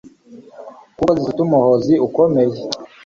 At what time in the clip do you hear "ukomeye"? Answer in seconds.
2.07-2.57